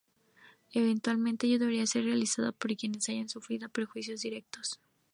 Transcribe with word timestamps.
Eventualmente 0.73 1.45
ello 1.45 1.59
debería 1.59 1.85
ser 1.85 2.05
realizado 2.05 2.53
por 2.53 2.75
quienes 2.75 3.07
hayan 3.07 3.29
sufrido 3.29 3.69
perjuicios 3.69 4.19
directos. 4.21 4.79